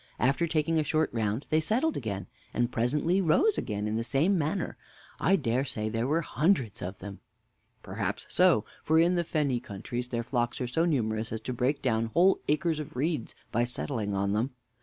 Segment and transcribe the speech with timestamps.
[0.17, 4.35] After taking a short round, they settled again, and presently rose again in the same
[4.35, 4.75] manner,
[5.19, 7.17] I dare say there were hundreds of them.
[7.17, 7.17] Mr.
[7.19, 7.81] A.
[7.83, 11.83] Perhaps so; for in the fenny countries their flocks are so numerous as to break
[11.83, 14.53] down whole acres of reeds by settling on them.